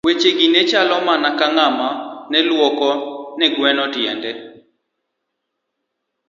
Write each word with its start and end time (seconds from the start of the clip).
Weche 0.07 0.31
gi 0.39 0.47
ne 0.51 0.61
chalo 0.69 0.97
mana 1.07 1.29
ka 1.39 1.47
ng'ama 1.55 1.89
ne 2.31 2.39
lwoko 2.49 2.89
ne 3.37 3.45
gweno 3.55 3.85
tiende. 3.93 4.31